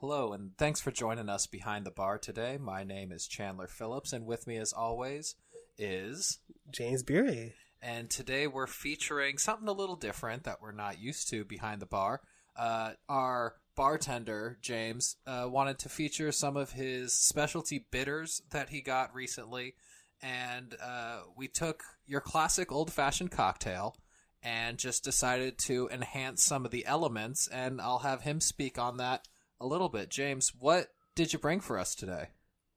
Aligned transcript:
Hello, 0.00 0.32
and 0.32 0.56
thanks 0.56 0.80
for 0.80 0.92
joining 0.92 1.28
us 1.28 1.48
behind 1.48 1.84
the 1.84 1.90
bar 1.90 2.18
today. 2.18 2.56
My 2.56 2.84
name 2.84 3.10
is 3.10 3.26
Chandler 3.26 3.66
Phillips, 3.66 4.12
and 4.12 4.26
with 4.26 4.46
me, 4.46 4.56
as 4.56 4.72
always, 4.72 5.34
is. 5.76 6.38
James 6.70 7.02
Beery. 7.02 7.54
And 7.82 8.08
today 8.08 8.46
we're 8.46 8.68
featuring 8.68 9.38
something 9.38 9.66
a 9.66 9.72
little 9.72 9.96
different 9.96 10.44
that 10.44 10.62
we're 10.62 10.70
not 10.70 11.00
used 11.00 11.28
to 11.30 11.44
behind 11.44 11.82
the 11.82 11.86
bar. 11.86 12.20
Uh, 12.56 12.92
our 13.08 13.56
bartender, 13.74 14.58
James, 14.62 15.16
uh, 15.26 15.48
wanted 15.50 15.80
to 15.80 15.88
feature 15.88 16.30
some 16.30 16.56
of 16.56 16.70
his 16.70 17.12
specialty 17.12 17.84
bitters 17.90 18.40
that 18.50 18.68
he 18.68 18.80
got 18.80 19.12
recently. 19.12 19.74
And 20.22 20.76
uh, 20.80 21.22
we 21.36 21.48
took 21.48 21.82
your 22.06 22.20
classic 22.20 22.70
old 22.70 22.92
fashioned 22.92 23.32
cocktail 23.32 23.96
and 24.44 24.78
just 24.78 25.02
decided 25.02 25.58
to 25.58 25.88
enhance 25.92 26.44
some 26.44 26.64
of 26.64 26.70
the 26.70 26.86
elements. 26.86 27.48
And 27.48 27.80
I'll 27.80 27.98
have 27.98 28.22
him 28.22 28.40
speak 28.40 28.78
on 28.78 28.98
that 28.98 29.26
a 29.60 29.66
little 29.66 29.88
bit. 29.88 30.10
James, 30.10 30.52
what 30.58 30.88
did 31.14 31.32
you 31.32 31.38
bring 31.38 31.60
for 31.60 31.78
us 31.78 31.94
today? 31.94 32.30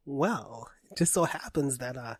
Well, 0.05 0.69
it 0.89 0.97
just 0.97 1.13
so 1.13 1.25
happens 1.25 1.77
that 1.77 1.97
uh, 1.97 2.15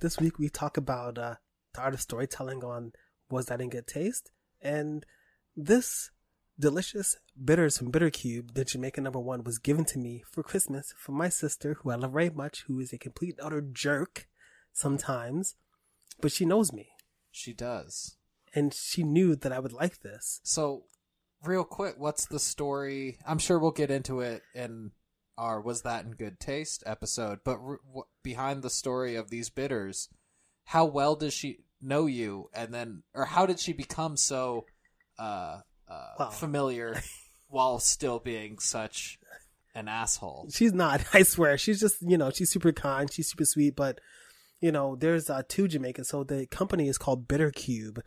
this 0.00 0.18
week 0.18 0.38
we 0.38 0.48
talk 0.48 0.76
about 0.76 1.18
uh, 1.18 1.36
the 1.74 1.80
art 1.80 1.94
of 1.94 2.00
storytelling 2.00 2.64
on 2.64 2.92
Was 3.30 3.46
That 3.46 3.60
in 3.60 3.70
Good 3.70 3.86
Taste? 3.86 4.30
And 4.60 5.06
this 5.56 6.10
delicious 6.58 7.16
bitters 7.42 7.78
from 7.78 7.90
Bitter 7.90 8.10
Cube, 8.10 8.54
the 8.54 8.64
Jamaica 8.64 9.00
number 9.00 9.20
one, 9.20 9.44
was 9.44 9.58
given 9.58 9.84
to 9.86 9.98
me 9.98 10.22
for 10.30 10.42
Christmas 10.42 10.94
from 10.96 11.16
my 11.16 11.28
sister, 11.28 11.74
who 11.74 11.90
I 11.90 11.96
love 11.96 12.12
very 12.12 12.30
much, 12.30 12.64
who 12.66 12.78
is 12.80 12.92
a 12.92 12.98
complete 12.98 13.38
utter 13.42 13.60
jerk 13.60 14.28
sometimes, 14.72 15.54
but 16.20 16.32
she 16.32 16.44
knows 16.44 16.72
me. 16.72 16.90
She 17.30 17.52
does. 17.52 18.16
And 18.54 18.74
she 18.74 19.02
knew 19.02 19.34
that 19.34 19.52
I 19.52 19.58
would 19.58 19.72
like 19.72 20.00
this. 20.00 20.40
So, 20.42 20.84
real 21.44 21.64
quick, 21.64 21.94
what's 21.98 22.26
the 22.26 22.38
story? 22.38 23.18
I'm 23.26 23.38
sure 23.38 23.58
we'll 23.58 23.70
get 23.70 23.90
into 23.90 24.20
it 24.20 24.42
in 24.54 24.92
our 25.38 25.60
Was 25.60 25.82
That 25.82 26.04
in 26.04 26.12
Good 26.12 26.38
Taste 26.38 26.82
episode, 26.86 27.40
but 27.44 27.54
w- 27.56 27.78
behind 28.22 28.62
the 28.62 28.70
story 28.70 29.16
of 29.16 29.30
these 29.30 29.50
bitters, 29.50 30.08
how 30.64 30.84
well 30.84 31.16
does 31.16 31.32
she 31.34 31.58
know 31.80 32.06
you? 32.06 32.48
And 32.54 32.72
then, 32.72 33.02
or 33.14 33.24
how 33.24 33.46
did 33.46 33.58
she 33.58 33.72
become 33.72 34.16
so 34.16 34.66
uh, 35.18 35.60
uh, 35.88 36.06
Well. 36.18 36.30
familiar 36.30 37.00
while 37.48 37.78
still 37.78 38.18
being 38.18 38.58
such 38.58 39.18
an 39.74 39.88
asshole? 39.88 40.48
She's 40.52 40.72
not, 40.72 41.02
I 41.12 41.22
swear. 41.22 41.58
She's 41.58 41.80
just, 41.80 41.96
you 42.02 42.18
know, 42.18 42.30
she's 42.30 42.50
super 42.50 42.72
kind, 42.72 43.12
she's 43.12 43.30
super 43.30 43.44
sweet, 43.44 43.74
but 43.76 44.00
you 44.60 44.70
know, 44.70 44.94
there's 44.94 45.28
uh, 45.28 45.42
two 45.48 45.66
Jamaicans. 45.66 46.08
So 46.08 46.22
the 46.22 46.46
company 46.46 46.86
is 46.88 46.96
called 46.96 47.26
Bitter 47.26 47.50
Cube. 47.50 48.00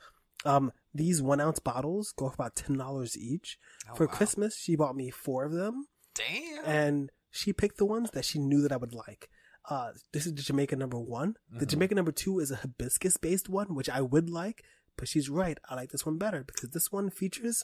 Um, 0.46 0.72
these 0.94 1.22
one 1.22 1.42
ounce 1.42 1.60
bottles 1.60 2.14
go 2.16 2.30
for 2.30 2.36
about 2.36 2.56
ten 2.56 2.78
dollars 2.78 3.18
each. 3.18 3.58
Oh, 3.90 3.96
for 3.96 4.06
wow. 4.08 4.14
Christmas, 4.14 4.58
she 4.58 4.76
bought 4.76 4.96
me 4.96 5.10
four 5.10 5.44
of 5.46 5.52
them, 5.54 5.88
Damn. 6.14 6.64
and 6.66 7.12
she 7.32 7.52
picked 7.52 7.78
the 7.78 7.86
ones 7.86 8.12
that 8.12 8.26
she 8.26 8.40
knew 8.40 8.62
that 8.62 8.72
I 8.72 8.78
would 8.78 8.94
like. 8.94 9.30
Uh, 9.68 9.94
this 10.14 10.26
is 10.28 10.34
the 10.36 10.44
Jamaica 10.44 10.76
number 10.76 11.00
one. 11.00 11.36
The 11.52 11.66
Mhm. 11.66 11.70
Jamaica 11.70 11.96
number 11.96 12.12
two 12.12 12.40
is 12.40 12.52
a 12.52 12.58
hibiscus 12.58 13.18
based 13.18 13.50
one, 13.50 13.74
which 13.74 13.90
I 13.90 14.02
would 14.02 14.30
like, 14.30 14.64
but 14.96 15.08
she's 15.08 15.28
right. 15.30 15.58
I 15.68 15.74
like 15.76 15.90
this 15.92 16.06
one 16.06 16.18
better 16.20 16.44
because 16.44 16.70
this 16.70 16.92
one 16.92 17.10
features 17.10 17.64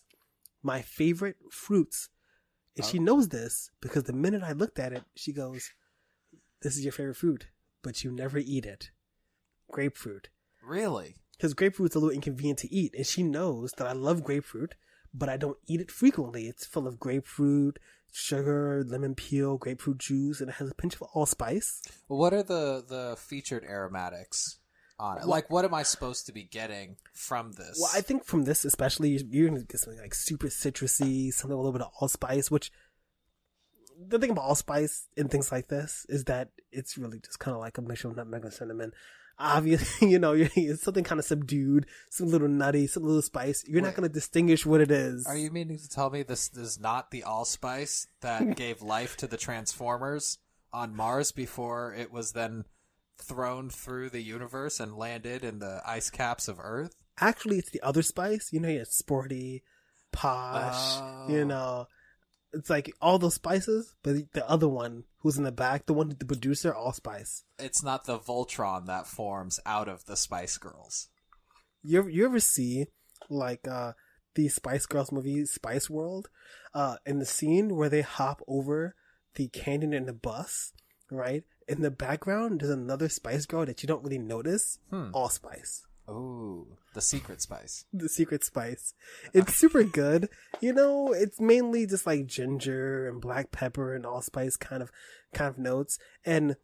my 0.64 0.82
favorite 0.82 1.38
fruits. 1.52 2.10
And 2.76 2.86
she 2.86 2.98
Oh. 3.00 3.04
knows 3.04 3.30
this 3.30 3.70
because 3.82 4.06
the 4.06 4.14
minute 4.14 4.42
I 4.44 4.54
looked 4.54 4.80
at 4.80 4.94
it, 4.94 5.04
she 5.16 5.32
goes, 5.32 5.70
This 6.62 6.76
is 6.76 6.84
your 6.84 6.92
favorite 6.94 7.16
fruit, 7.18 7.48
but 7.84 8.04
you 8.04 8.12
never 8.12 8.38
eat 8.40 8.66
it. 8.66 8.92
Grapefruit. 9.72 10.30
really? 10.64 11.16
Because 11.42 11.56
grapefruit's 11.56 11.96
a 11.96 12.00
little 12.00 12.14
inconvenient 12.14 12.60
to 12.60 12.72
eat, 12.72 12.94
and 12.96 13.04
she 13.04 13.24
knows 13.24 13.72
that 13.78 13.88
I 13.88 13.94
love 13.94 14.24
grapefruit, 14.24 14.76
but 15.12 15.28
I 15.28 15.38
don't 15.38 15.58
eat 15.66 15.82
it 15.82 15.90
frequently. 15.90 16.46
It's 16.46 16.68
full 16.68 16.86
of 16.86 17.00
grapefruit, 17.00 17.80
sugar, 18.12 18.84
lemon 18.88 19.16
peel, 19.16 19.58
grapefruit 19.58 19.98
juice, 19.98 20.40
and 20.40 20.52
it 20.52 20.58
has 20.58 20.70
a 20.70 20.76
pinch 20.76 20.94
of 20.94 21.02
allspice. 21.16 21.82
Well, 22.08 22.20
what 22.20 22.32
are 22.32 22.44
the 22.44 22.86
the 22.88 23.18
featured 23.18 23.64
aromatics 23.64 24.60
on 25.00 25.18
it? 25.18 25.22
Well- 25.22 25.30
like, 25.30 25.50
what 25.50 25.66
am 25.66 25.74
I 25.74 25.82
supposed 25.82 26.28
to 26.28 26.32
be 26.32 26.44
getting 26.44 26.98
from 27.12 27.54
this? 27.54 27.80
Well, 27.82 27.90
I 27.92 28.02
think 28.02 28.24
from 28.24 28.44
this 28.44 28.64
especially, 28.64 29.10
you're 29.32 29.50
gonna 29.50 29.64
get 29.64 29.80
something 29.80 30.00
like 30.00 30.14
super 30.14 30.46
citrusy, 30.46 31.34
something 31.34 31.56
a 31.56 31.58
little 31.58 31.72
bit 31.72 31.82
of 31.82 31.92
allspice. 32.00 32.52
Which 32.52 32.72
the 33.98 34.20
thing 34.20 34.30
about 34.30 34.46
allspice 34.46 35.08
and 35.18 35.32
things 35.32 35.52
like 35.52 35.70
this 35.70 36.06
is 36.08 36.26
that 36.26 36.50
it's 36.72 37.00
really 37.00 37.18
just 37.18 37.40
kind 37.40 37.56
of 37.56 37.62
like 37.62 37.80
a 37.80 37.82
mixture 37.82 38.10
of 38.10 38.16
nutmeg 38.16 38.44
and 38.44 38.54
cinnamon. 38.54 38.92
Obviously, 39.42 40.10
you 40.12 40.20
know, 40.20 40.34
you're, 40.34 40.50
it's 40.56 40.84
something 40.84 41.04
kind 41.04 41.20
of 41.20 41.26
subdued, 41.26 41.86
some 42.10 42.28
little 42.28 42.48
nutty, 42.48 42.88
some 42.88 43.04
little 43.04 43.22
spice. 43.22 43.64
You're 43.68 43.82
Wait. 43.82 43.90
not 43.90 43.96
gonna 43.96 44.10
distinguish 44.10 44.66
what 44.66 44.82
it 44.82 44.92
is. 44.92 45.26
Are 45.26 45.38
you 45.38 45.52
meaning 45.52 45.78
to 45.78 45.90
tell 45.90 46.10
me 46.10 46.24
this 46.24 46.52
is 46.56 46.80
not 46.80 47.12
the 47.12 47.24
allspice 47.24 48.08
that 48.22 48.56
gave 48.56 48.82
life 48.82 49.18
to 49.18 49.28
the 49.28 49.38
Transformers 49.38 50.38
on 50.74 50.96
Mars 50.96 51.32
before 51.32 51.94
it 51.94 52.12
was 52.12 52.32
then 52.32 52.66
thrown 53.18 53.70
through 53.70 54.10
the 54.10 54.22
universe 54.22 54.80
and 54.80 54.98
landed 54.98 55.44
in 55.44 55.60
the 55.60 55.82
ice 55.86 56.10
caps 56.10 56.48
of 56.48 56.60
Earth? 56.60 56.96
Actually, 57.20 57.58
it's 57.58 57.70
the 57.70 57.82
other 57.82 58.02
spice. 58.02 58.52
You 58.52 58.60
know, 58.60 58.70
you're 58.70 58.86
sporty, 58.86 59.64
posh. 60.12 61.00
Oh. 61.02 61.26
You 61.30 61.46
know, 61.46 61.88
it's 62.54 62.70
like 62.70 62.94
all 63.02 63.18
those 63.18 63.36
spices, 63.36 63.96
but 64.04 64.32
the 64.34 64.50
other 64.50 64.68
one 64.68 65.06
who's 65.20 65.38
in 65.38 65.44
the 65.44 65.52
back, 65.52 65.86
the 65.86 65.94
one 65.94 66.16
the 66.18 66.26
producer, 66.26 66.74
allspice. 66.74 67.44
It's 67.60 67.84
not 67.84 68.06
the 68.06 68.20
Voltron 68.20 68.88
that 68.88 69.08
forms 69.08 69.60
out 69.66 69.88
of 69.88 70.06
the 70.06 70.16
Spice 70.16 70.58
Girls. 70.58 71.10
You 71.84 72.00
ever, 72.00 72.10
you 72.10 72.26
ever 72.26 72.40
see 72.40 72.88
like 73.30 73.68
uh 73.68 73.94
the 74.36 74.48
Spice 74.48 74.86
Girls 74.86 75.12
movie 75.12 75.46
Spice 75.46 75.90
World, 75.90 76.30
uh, 76.74 76.96
in 77.06 77.20
the 77.20 77.26
scene 77.26 77.76
where 77.76 77.90
they 77.90 78.02
hop 78.02 78.42
over 78.48 78.96
the 79.36 79.48
canyon 79.50 79.94
in 79.94 80.06
the 80.06 80.14
bus, 80.14 80.74
right? 81.10 81.44
In 81.68 81.82
the 81.82 81.92
background, 81.92 82.62
there's 82.62 82.72
another 82.72 83.10
Spice 83.10 83.46
Girl 83.46 83.66
that 83.66 83.82
you 83.84 83.88
don't 83.88 84.04
really 84.04 84.20
notice. 84.20 84.80
Hmm. 84.90 85.10
Allspice. 85.14 85.86
Ooh, 86.12 86.78
the 86.94 87.02
secret 87.02 87.42
spice. 87.42 87.86
the 87.94 88.10
secret 88.10 88.44
spice. 88.44 88.94
It's 89.34 89.56
super 89.56 89.84
good. 89.84 90.30
You 90.60 90.74
know, 90.74 91.14
it's 91.14 91.40
mainly 91.40 91.86
just 91.86 92.06
like 92.06 92.26
ginger 92.26 93.08
and 93.08 93.22
black 93.22 93.52
pepper 93.52 93.96
and 93.96 94.06
allspice 94.06 94.58
kind 94.58 94.84
of 94.84 94.92
kind 95.34 95.50
of 95.50 95.58
notes. 95.58 95.98
And 96.26 96.58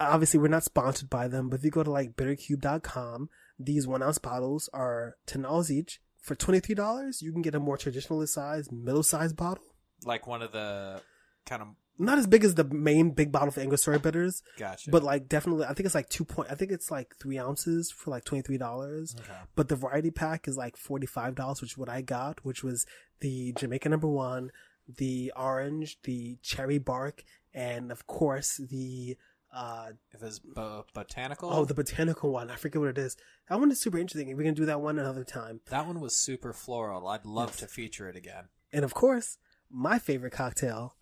obviously 0.00 0.40
we're 0.40 0.48
not 0.48 0.64
sponsored 0.64 1.10
by 1.10 1.28
them, 1.28 1.48
but 1.48 1.58
if 1.60 1.64
you 1.64 1.70
go 1.70 1.82
to 1.82 1.90
like 1.90 2.16
bittercube.com, 2.16 3.28
these 3.58 3.86
one 3.86 4.02
ounce 4.02 4.18
bottles 4.18 4.68
are 4.72 5.16
ten 5.26 5.42
dollars 5.42 5.70
each. 5.70 6.00
For 6.22 6.34
twenty 6.34 6.60
three 6.60 6.74
dollars, 6.74 7.20
you 7.20 7.32
can 7.32 7.42
get 7.42 7.54
a 7.54 7.60
more 7.60 7.76
traditional 7.76 8.26
size, 8.26 8.72
middle 8.72 9.02
sized 9.02 9.36
bottle. 9.36 9.64
Like 10.04 10.26
one 10.26 10.42
of 10.42 10.52
the 10.52 11.02
kind 11.44 11.60
of 11.62 11.68
Not 11.98 12.18
as 12.18 12.26
big 12.26 12.42
as 12.44 12.54
the 12.56 12.64
main 12.64 13.10
big 13.10 13.30
bottle 13.30 13.52
for 13.52 13.60
Angostura 13.60 14.00
bitters, 14.00 14.42
gotcha. 14.58 14.90
but 14.90 15.02
like 15.04 15.28
definitely, 15.28 15.64
I 15.64 15.74
think 15.74 15.86
it's 15.86 15.94
like 15.94 16.08
two 16.08 16.24
point. 16.24 16.50
I 16.50 16.54
think 16.56 16.72
it's 16.72 16.90
like 16.90 17.14
three 17.20 17.38
ounces 17.38 17.92
for 17.92 18.10
like 18.10 18.24
twenty 18.24 18.42
three 18.42 18.58
dollars. 18.58 19.14
okay. 19.18 19.32
But 19.54 19.68
the 19.68 19.76
variety 19.76 20.10
pack 20.10 20.48
is 20.48 20.56
like 20.56 20.76
forty 20.76 21.06
five 21.06 21.34
dollars, 21.36 21.60
which 21.60 21.72
is 21.72 21.78
what 21.78 21.88
I 21.88 22.00
got, 22.02 22.44
which 22.44 22.64
was 22.64 22.84
the 23.20 23.52
Jamaica 23.52 23.88
number 23.88 24.08
one, 24.08 24.50
the 24.88 25.32
orange, 25.36 25.98
the 26.02 26.36
cherry 26.42 26.78
bark, 26.78 27.22
and 27.54 27.92
of 27.92 28.06
course 28.08 28.56
the 28.56 29.16
uh 29.54 29.90
If 30.10 30.20
it's 30.24 30.40
bo- 30.40 30.84
botanical, 30.94 31.48
oh 31.52 31.64
the 31.64 31.74
botanical 31.74 32.32
one. 32.32 32.50
I 32.50 32.56
forget 32.56 32.80
what 32.80 32.88
it 32.90 32.98
is. 32.98 33.16
That 33.48 33.60
one 33.60 33.70
is 33.70 33.80
super 33.80 33.98
interesting. 33.98 34.36
We 34.36 34.42
can 34.42 34.54
do 34.54 34.64
that 34.66 34.80
one 34.80 34.98
another 34.98 35.22
time. 35.22 35.60
that 35.70 35.86
one 35.86 36.00
was 36.00 36.16
super 36.16 36.52
floral. 36.52 37.06
I'd 37.06 37.24
love 37.24 37.50
Yes. 37.50 37.58
to 37.60 37.66
feature 37.68 38.08
it 38.08 38.16
again. 38.16 38.48
And 38.72 38.84
of 38.84 38.94
course, 38.94 39.38
my 39.70 40.00
favorite 40.00 40.32
cocktail 40.32 40.96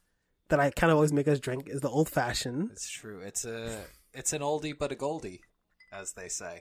that 0.53 0.61
I 0.61 0.71
kind 0.71 0.91
of 0.91 0.97
always 0.97 1.13
make 1.13 1.27
us 1.29 1.41
drink 1.41 1.63
is 1.67 1.81
the 1.81 1.89
old 1.89 2.09
fashioned, 2.09 2.71
It's 2.73 2.91
true. 2.91 3.21
It's 3.21 3.45
a 3.45 3.85
it's 4.13 4.33
an 4.35 4.43
oldie 4.43 4.77
but 4.79 4.93
a 4.93 4.95
goldie, 4.95 5.41
as 5.91 6.13
they 6.13 6.29
say. 6.29 6.55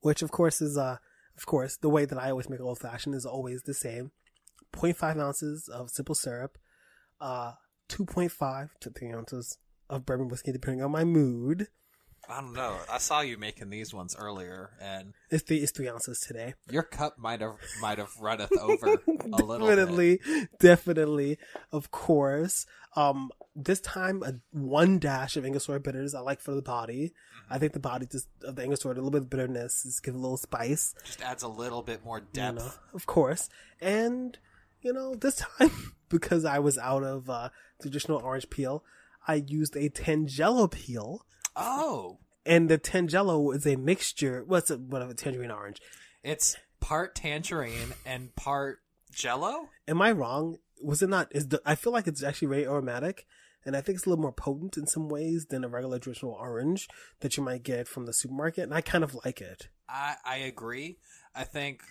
which 0.00 0.22
of 0.22 0.30
course 0.30 0.62
is 0.62 0.78
uh 0.78 0.96
of 1.36 1.44
course 1.46 1.76
the 1.76 1.90
way 1.96 2.04
that 2.06 2.18
I 2.24 2.30
always 2.30 2.48
make 2.48 2.60
old 2.60 2.78
fashioned 2.78 3.14
is 3.16 3.26
always 3.26 3.62
the 3.62 3.74
same. 3.74 4.12
0.5 4.72 5.20
ounces 5.20 5.68
of 5.68 5.90
simple 5.90 6.14
syrup, 6.14 6.52
uh 7.20 7.52
2.5 7.88 8.70
to 8.80 8.90
3 8.90 9.12
ounces 9.12 9.58
of 9.90 10.06
bourbon 10.06 10.28
whiskey 10.28 10.52
depending 10.52 10.82
on 10.82 10.90
my 10.92 11.04
mood. 11.04 11.68
I 12.28 12.40
don't 12.40 12.52
know. 12.54 12.76
I 12.90 12.98
saw 12.98 13.20
you 13.20 13.36
making 13.38 13.70
these 13.70 13.92
ones 13.92 14.16
earlier, 14.18 14.70
and 14.80 15.12
It's 15.30 15.42
three 15.42 15.58
it's 15.58 15.72
three 15.72 15.88
ounces 15.88 16.20
today. 16.20 16.54
your 16.70 16.82
cup 16.82 17.18
might 17.18 17.40
have 17.40 17.56
might 17.80 17.98
have 17.98 18.10
runneth 18.20 18.56
over 18.58 18.86
a 19.32 19.42
little 19.42 19.66
bit. 19.68 19.76
definitely, 19.76 20.20
definitely, 20.60 21.38
of 21.72 21.90
course. 21.90 22.66
Um, 22.96 23.30
this 23.56 23.80
time 23.80 24.22
a 24.22 24.34
one 24.52 24.98
dash 24.98 25.36
of 25.36 25.44
Angostura 25.44 25.80
bitters 25.80 26.14
I 26.14 26.20
like 26.20 26.40
for 26.40 26.54
the 26.54 26.62
body. 26.62 27.12
Mm-hmm. 27.12 27.52
I 27.52 27.58
think 27.58 27.72
the 27.72 27.80
body 27.80 28.06
just 28.06 28.28
of 28.42 28.56
the 28.56 28.62
Angostura, 28.62 28.94
a 28.94 28.96
little 28.96 29.10
bit 29.10 29.22
of 29.22 29.30
bitterness, 29.30 29.82
just 29.82 30.02
give 30.02 30.14
a 30.14 30.18
little 30.18 30.36
spice. 30.36 30.94
Just 31.04 31.20
adds 31.22 31.42
a 31.42 31.48
little 31.48 31.82
bit 31.82 32.04
more 32.04 32.18
you 32.20 32.26
depth. 32.32 32.58
know, 32.58 32.70
of 32.94 33.06
course. 33.06 33.48
And 33.80 34.38
you 34.80 34.92
know, 34.92 35.14
this 35.14 35.36
time 35.58 35.94
because 36.08 36.44
I 36.44 36.58
was 36.58 36.78
out 36.78 37.02
of 37.04 37.28
uh, 37.28 37.48
traditional 37.82 38.18
orange 38.18 38.48
peel, 38.50 38.84
I 39.26 39.34
used 39.46 39.76
a 39.76 39.88
Tangelo 39.90 40.70
peel. 40.70 41.26
Oh, 41.56 42.18
And 42.44 42.68
the 42.68 42.78
Tangelo 42.78 43.54
is 43.54 43.66
a 43.66 43.76
mixture. 43.76 44.44
What's 44.46 44.70
it? 44.70 44.80
What 44.80 45.02
of 45.02 45.10
a 45.10 45.14
tangerine 45.14 45.50
orange. 45.50 45.80
it's 46.22 46.56
part 46.80 47.14
tangerine 47.14 47.94
and 48.04 48.34
part 48.36 48.80
Jello. 49.12 49.68
Am 49.88 50.02
I 50.02 50.12
wrong? 50.12 50.58
was 50.82 51.02
it 51.02 51.08
not? 51.08 51.28
Is 51.30 51.48
the 51.48 51.60
I 51.64 51.74
feel 51.74 51.92
like 51.92 52.06
it's 52.06 52.22
actually 52.22 52.48
very 52.48 52.66
aromatic, 52.66 53.26
and 53.64 53.76
I 53.76 53.80
think 53.80 53.96
it's 53.96 54.06
a 54.06 54.10
little 54.10 54.22
more 54.22 54.32
potent 54.32 54.76
in 54.76 54.86
some 54.86 55.08
ways 55.08 55.46
than 55.46 55.64
a 55.64 55.68
regular 55.68 55.98
traditional 55.98 56.32
orange 56.32 56.88
that 57.20 57.36
you 57.36 57.42
might 57.42 57.62
get 57.62 57.88
from 57.88 58.06
the 58.06 58.12
supermarket, 58.12 58.64
and 58.64 58.74
I 58.74 58.80
kind 58.80 59.04
of 59.04 59.16
like 59.24 59.40
it. 59.40 59.68
I 59.88 60.16
I 60.24 60.36
agree. 60.36 60.98
I 61.34 61.44
think 61.44 61.82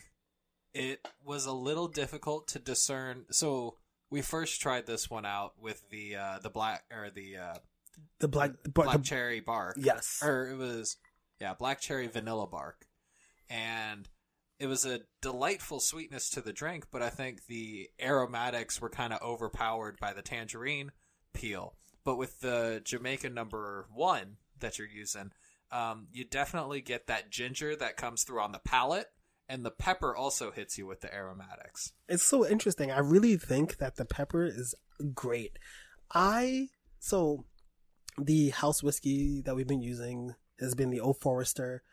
it 0.73 1.07
was 1.23 1.45
a 1.45 1.53
little 1.53 1.87
difficult 1.87 2.47
to 2.49 2.59
discern. 2.59 3.25
So 3.31 3.77
we 4.09 4.21
first 4.21 4.61
tried 4.61 4.85
this 4.85 5.09
one 5.09 5.25
out 5.25 5.53
with 5.59 5.89
the 5.89 6.15
uh, 6.15 6.39
the 6.39 6.49
black 6.49 6.83
or 6.91 7.09
the 7.09 7.37
uh, 7.37 7.55
The 8.19 8.27
black, 8.27 8.51
the, 8.63 8.69
black 8.69 8.97
the, 8.97 9.03
cherry 9.03 9.41
bark. 9.41 9.75
yes, 9.77 10.21
or 10.23 10.49
it 10.49 10.57
was 10.57 10.97
yeah 11.39 11.53
black 11.53 11.81
cherry 11.81 12.07
vanilla 12.07 12.47
bark 12.47 12.85
and 13.49 14.07
it 14.59 14.67
was 14.67 14.85
a 14.85 15.01
delightful 15.21 15.81
sweetness 15.81 16.29
to 16.29 16.41
the 16.41 16.53
drink 16.53 16.85
but 16.89 17.01
i 17.01 17.09
think 17.09 17.47
the 17.47 17.89
aromatics 18.01 18.79
were 18.79 18.89
kind 18.89 19.11
of 19.11 19.21
overpowered 19.21 19.99
by 19.99 20.13
the 20.13 20.21
tangerine 20.21 20.91
peel 21.33 21.75
but 22.05 22.17
with 22.17 22.39
the 22.39 22.81
jamaica 22.85 23.29
number 23.29 23.87
one 23.93 24.37
that 24.59 24.79
you're 24.79 24.87
using 24.87 25.31
um, 25.71 26.07
you 26.13 26.23
definitely 26.23 26.81
get 26.81 27.07
that 27.07 27.31
ginger 27.31 27.75
that 27.75 27.97
comes 27.97 28.23
through 28.23 28.39
on 28.39 28.51
the 28.51 28.59
palate 28.59 29.07
and 29.49 29.65
the 29.65 29.71
pepper 29.71 30.15
also 30.15 30.51
hits 30.51 30.77
you 30.77 30.85
with 30.85 31.01
the 31.01 31.13
aromatics 31.13 31.91
it's 32.07 32.23
so 32.23 32.47
interesting. 32.47 32.91
I 32.91 32.99
really 32.99 33.37
think 33.37 33.77
that 33.77 33.95
the 33.95 34.05
pepper 34.05 34.45
is 34.45 34.75
great. 35.13 35.57
I 36.13 36.67
so 36.99 37.45
the 38.17 38.49
house 38.49 38.83
whiskey 38.83 39.41
that 39.41 39.55
we've 39.55 39.67
been 39.67 39.81
using 39.81 40.35
has 40.59 40.75
been 40.75 40.89
the 40.89 40.99
Old 40.99 41.19
Forester 41.19 41.83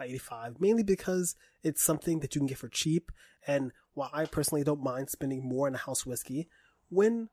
uh, 0.00 0.04
85, 0.04 0.60
mainly 0.60 0.82
because 0.82 1.36
it's 1.62 1.82
something 1.82 2.20
that 2.20 2.34
you 2.34 2.40
can 2.40 2.46
get 2.46 2.58
for 2.58 2.68
cheap. 2.68 3.10
And 3.46 3.72
while 3.94 4.10
I 4.12 4.24
personally 4.26 4.64
don't 4.64 4.82
mind 4.82 5.10
spending 5.10 5.46
more 5.46 5.66
on 5.66 5.74
a 5.74 5.78
house 5.78 6.06
whiskey, 6.06 6.48
when 6.88 7.28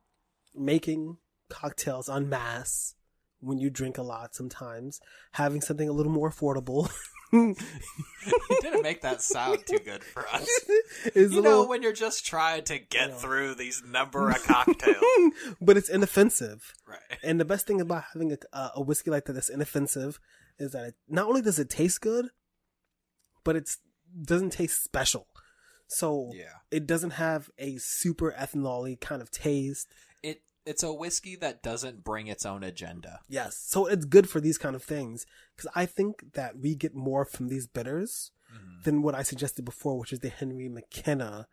making 0.56 1.18
cocktails 1.50 2.10
en 2.10 2.30
masse, 2.30 2.96
when 3.40 3.58
you 3.58 3.70
drink 3.70 3.98
a 3.98 4.04
lot 4.04 4.36
sometimes, 4.36 5.00
having 5.34 5.62
something 5.62 5.88
a 5.88 5.94
little 5.94 6.12
more 6.12 6.30
affordable 6.30 6.90
you 7.32 7.56
didn't 8.62 8.82
make 8.82 9.02
that 9.02 9.22
sound 9.22 9.66
too 9.66 9.80
good 9.80 10.04
for 10.04 10.28
us 10.30 10.48
is 11.16 11.34
you 11.34 11.42
know 11.42 11.50
little, 11.50 11.68
when 11.70 11.82
you're 11.84 11.94
just 11.94 12.26
trying 12.26 12.64
to 12.64 12.80
get 12.80 13.10
know. 13.10 13.16
through 13.16 13.56
these 13.56 13.84
number 13.86 14.30
of 14.30 14.44
cocktails 14.48 15.04
but 15.62 15.78
it's 15.78 15.90
inoffensive. 15.90 16.74
right 16.88 17.20
And 17.24 17.40
the 17.40 17.46
best 17.46 17.68
thing 17.68 17.82
about 17.82 18.06
having 18.14 18.32
a, 18.32 18.38
a, 18.54 18.72
a 18.76 18.82
whiskey 18.82 19.12
like 19.12 19.26
that 19.26 19.34
that's 19.34 19.50
inoffensive 19.50 20.20
is 20.58 20.72
that 20.72 20.86
it, 20.86 20.96
not 21.08 21.28
only 21.28 21.42
does 21.42 21.60
it 21.60 21.70
taste 21.70 22.02
good, 22.02 22.30
but 23.44 23.56
it 23.56 23.70
doesn't 24.22 24.52
taste 24.52 24.84
special. 24.84 25.28
So 25.88 26.32
yeah 26.34 26.60
it 26.72 26.86
doesn't 26.88 27.12
have 27.12 27.50
a 27.58 27.78
super 27.78 28.36
ethanol 28.38 29.00
kind 29.02 29.22
of 29.22 29.32
taste. 29.32 29.88
it 30.22 30.42
it's 30.70 30.84
a 30.84 30.94
whiskey 30.94 31.36
that 31.38 31.64
doesn't 31.64 32.04
bring 32.04 32.28
its 32.28 32.46
own 32.46 32.64
agenda. 32.64 33.22
Yes. 33.28 33.58
So 33.58 33.88
it's 33.88 34.06
good 34.06 34.30
for 34.30 34.40
these 34.40 34.60
kind 34.60 34.76
of 34.76 34.84
things 34.84 35.26
because 35.56 35.72
I 35.76 35.88
think 35.88 36.34
that 36.34 36.60
we 36.60 36.76
get 36.76 36.94
more 36.94 37.26
from 37.26 37.48
these 37.48 37.66
bitters 37.66 38.32
mm-hmm. 38.56 38.84
than 38.84 39.02
what 39.02 39.16
I 39.16 39.24
suggested 39.24 39.66
before, 39.66 39.98
which 39.98 40.14
is 40.14 40.20
the 40.20 40.30
Henry 40.30 40.70
McKenna. 40.70 41.48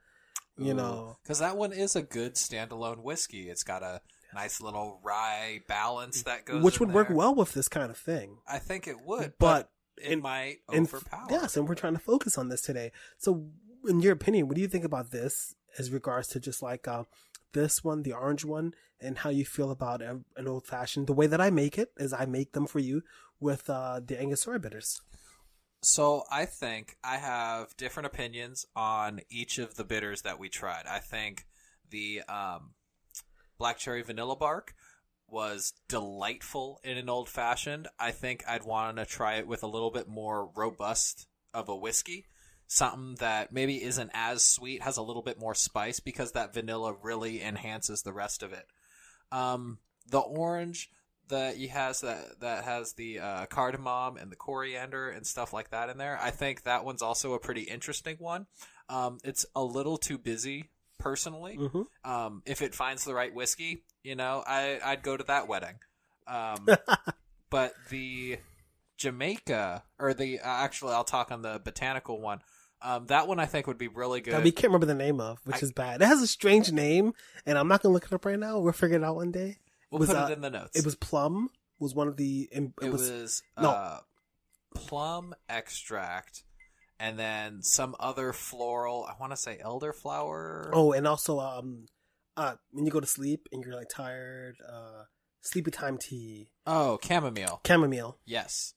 You 0.58 0.72
know, 0.72 1.18
because 1.22 1.40
that 1.40 1.58
one 1.58 1.72
is 1.72 1.96
a 1.96 2.02
good 2.02 2.34
standalone 2.34 3.02
whiskey. 3.02 3.50
It's 3.50 3.62
got 3.62 3.82
a 3.82 4.00
nice 4.34 4.58
little 4.58 5.00
rye 5.02 5.60
balance 5.68 6.22
that 6.22 6.46
goes, 6.46 6.62
which 6.62 6.80
would 6.80 6.92
work 6.94 7.08
well 7.10 7.34
with 7.34 7.52
this 7.52 7.68
kind 7.68 7.90
of 7.90 7.98
thing. 7.98 8.38
I 8.48 8.58
think 8.58 8.88
it 8.88 8.96
would, 9.04 9.34
But 9.38 9.70
but, 9.96 10.02
it 10.02 10.12
in- 10.12 10.22
might 10.22 10.60
And 10.72 10.86
overpower. 10.86 11.26
yes, 11.28 11.58
and 11.58 11.68
we're 11.68 11.74
trying 11.74 11.92
to 11.92 11.98
focus 11.98 12.38
on 12.38 12.48
this 12.48 12.62
today. 12.62 12.92
So, 13.18 13.50
in 13.86 14.00
your 14.00 14.14
opinion, 14.14 14.48
what 14.48 14.54
do 14.54 14.62
you 14.62 14.68
think 14.68 14.86
about 14.86 15.10
this 15.10 15.54
as 15.78 15.90
regards 15.90 16.28
to 16.28 16.40
just 16.40 16.62
like 16.62 16.86
uh, 16.88 17.04
this 17.52 17.82
one, 17.82 18.02
the 18.02 18.12
orange 18.12 18.44
one, 18.44 18.74
and 19.00 19.18
how 19.18 19.30
you 19.30 19.44
feel 19.44 19.70
about 19.70 20.02
an 20.02 20.24
old 20.46 20.66
fashioned? 20.66 21.06
The 21.06 21.12
way 21.12 21.26
that 21.26 21.40
I 21.40 21.50
make 21.50 21.78
it 21.78 21.90
is 21.96 22.12
I 22.12 22.26
make 22.26 22.52
them 22.52 22.66
for 22.66 22.78
you 22.78 23.02
with 23.40 23.68
uh, 23.68 24.00
the 24.04 24.20
Angostura 24.20 24.58
bitters. 24.58 25.00
So 25.82 26.24
I 26.30 26.46
think 26.46 26.96
I 27.04 27.18
have 27.18 27.76
different 27.76 28.06
opinions 28.06 28.66
on 28.74 29.20
each 29.30 29.58
of 29.58 29.76
the 29.76 29.84
bitters 29.84 30.22
that 30.22 30.38
we 30.38 30.48
tried. 30.48 30.86
I 30.88 30.98
think 30.98 31.46
the 31.90 32.22
um, 32.28 32.70
black 33.58 33.78
cherry 33.78 34.02
vanilla 34.02 34.36
bark 34.36 34.74
was 35.28 35.72
delightful 35.88 36.80
in 36.82 36.96
an 36.96 37.08
old 37.08 37.28
fashioned. 37.28 37.88
I 37.98 38.10
think 38.10 38.44
I'd 38.48 38.64
want 38.64 38.96
to 38.96 39.06
try 39.06 39.34
it 39.34 39.46
with 39.46 39.62
a 39.62 39.68
little 39.68 39.90
bit 39.90 40.08
more 40.08 40.50
robust 40.54 41.26
of 41.52 41.68
a 41.68 41.76
whiskey. 41.76 42.26
Something 42.68 43.14
that 43.20 43.52
maybe 43.52 43.82
isn't 43.82 44.10
as 44.12 44.42
sweet, 44.42 44.82
has 44.82 44.96
a 44.96 45.02
little 45.02 45.22
bit 45.22 45.38
more 45.38 45.54
spice 45.54 46.00
because 46.00 46.32
that 46.32 46.52
vanilla 46.52 46.94
really 47.00 47.42
enhances 47.42 48.02
the 48.02 48.12
rest 48.12 48.42
of 48.42 48.52
it. 48.52 48.66
Um, 49.30 49.78
the 50.10 50.18
orange 50.18 50.90
that 51.28 51.56
he 51.56 51.68
has 51.68 52.00
that 52.00 52.40
that 52.40 52.64
has 52.64 52.92
the 52.94 53.18
uh, 53.20 53.46
cardamom 53.46 54.16
and 54.16 54.30
the 54.30 54.36
coriander 54.36 55.08
and 55.08 55.26
stuff 55.26 55.52
like 55.52 55.70
that 55.70 55.88
in 55.90 55.98
there. 55.98 56.18
I 56.20 56.30
think 56.30 56.62
that 56.64 56.84
one's 56.84 57.02
also 57.02 57.34
a 57.34 57.38
pretty 57.40 57.62
interesting 57.62 58.16
one. 58.18 58.46
Um, 58.88 59.18
it's 59.24 59.46
a 59.54 59.62
little 59.62 59.96
too 59.96 60.18
busy 60.18 60.70
personally. 60.98 61.56
hmm 61.56 61.82
Um, 62.04 62.42
if 62.46 62.62
it 62.62 62.74
finds 62.74 63.04
the 63.04 63.14
right 63.14 63.34
whiskey, 63.34 63.84
you 64.02 64.14
know, 64.14 64.42
I 64.46 64.78
I'd 64.84 65.02
go 65.02 65.16
to 65.16 65.24
that 65.24 65.48
wedding. 65.48 65.78
Um, 66.26 66.66
but 67.50 67.74
the 67.90 68.38
Jamaica 68.96 69.84
or 69.98 70.14
the 70.14 70.40
uh, 70.40 70.46
actually, 70.46 70.94
I'll 70.94 71.04
talk 71.04 71.30
on 71.30 71.42
the 71.42 71.60
botanical 71.62 72.20
one. 72.20 72.40
Um, 72.82 73.06
that 73.06 73.26
one 73.26 73.40
I 73.40 73.46
think 73.46 73.66
would 73.66 73.78
be 73.78 73.88
really 73.88 74.20
good. 74.20 74.34
That 74.34 74.44
we 74.44 74.52
can't 74.52 74.66
remember 74.70 74.86
the 74.86 74.94
name 74.94 75.20
of, 75.20 75.38
which 75.44 75.56
I- 75.56 75.60
is 75.60 75.72
bad. 75.72 76.02
It 76.02 76.06
has 76.06 76.20
a 76.22 76.26
strange 76.26 76.70
name, 76.72 77.14
and 77.46 77.58
I'm 77.58 77.68
not 77.68 77.82
gonna 77.82 77.94
look 77.94 78.04
it 78.04 78.12
up 78.12 78.24
right 78.24 78.38
now. 78.38 78.58
We'll 78.58 78.72
figure 78.72 78.96
it 78.96 79.04
out 79.04 79.16
one 79.16 79.32
day. 79.32 79.58
we'll 79.90 80.00
was, 80.00 80.08
put 80.08 80.16
uh, 80.18 80.26
it 80.30 80.32
in 80.32 80.40
the 80.42 80.50
notes. 80.50 80.78
It 80.78 80.84
was 80.84 80.94
plum. 80.94 81.48
Was 81.78 81.94
one 81.94 82.08
of 82.08 82.16
the. 82.16 82.48
It, 82.52 82.72
it 82.82 82.90
was, 82.90 83.10
was, 83.10 83.42
no. 83.60 83.70
uh, 83.70 83.98
plum 84.74 85.34
extract 85.48 86.44
and 86.98 87.18
then 87.18 87.62
some 87.62 87.96
other 87.98 88.32
floral 88.32 89.04
i 89.08 89.14
want 89.18 89.32
to 89.32 89.36
say 89.36 89.58
elderflower 89.64 90.70
Oh, 90.72 90.92
and 90.92 91.06
also 91.06 91.40
um, 91.40 91.86
uh, 92.36 92.54
when 92.72 92.84
you 92.84 92.92
go 92.92 93.00
to 93.00 93.06
sleep 93.06 93.48
and 93.52 93.62
you're 93.64 93.74
like 93.74 93.88
tired, 93.88 94.56
uh, 94.66 95.04
sleepy 95.40 95.70
time 95.70 95.98
tea, 95.98 96.48
oh 96.66 96.98
chamomile 97.02 97.60
chamomile. 97.66 98.18
yes 98.26 98.74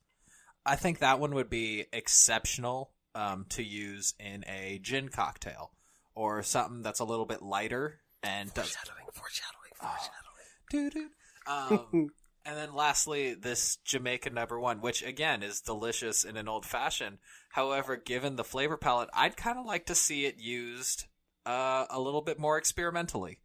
i 0.66 0.76
think 0.76 1.00
that 1.00 1.20
one 1.20 1.34
would 1.36 1.50
be 1.50 1.86
exceptional 1.92 2.92
um, 3.16 3.46
to 3.50 3.64
use 3.64 4.14
in 4.20 4.44
a 4.48 4.80
gin 4.82 5.10
cocktail 5.10 5.72
or 6.16 6.44
something 6.44 6.82
that's 6.82 7.00
a 7.00 7.06
little 7.06 7.26
bit 7.26 7.42
lighter 7.42 8.00
and 8.24 8.54
does 8.54 8.76
Foreshadowing, 9.14 9.72
foreshadowing, 9.74 10.30
Doo-doo. 10.70 11.10
Um, 11.48 12.12
and 12.46 12.58
then 12.58 12.74
lastly, 12.74 13.34
this 13.34 13.78
Jamaican 13.78 14.34
number 14.34 14.60
one, 14.60 14.82
which 14.82 15.04
again 15.04 15.44
is 15.44 15.62
delicious 15.62 16.24
in 16.24 16.38
an 16.38 16.48
old 16.48 16.66
fashioned. 16.66 17.18
However, 17.52 17.96
given 17.96 18.36
the 18.36 18.44
flavor 18.44 18.78
palette, 18.78 19.10
I'd 19.14 19.38
kind 19.38 19.58
of 19.58 19.66
like 19.66 19.86
to 19.88 19.96
see 19.96 20.26
it 20.26 20.38
used 20.38 21.06
uh, 21.46 21.86
a 21.90 22.00
little 22.00 22.22
bit 22.22 22.40
more 22.40 22.58
experimentally. 22.58 23.40